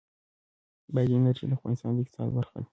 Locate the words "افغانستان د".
1.57-1.97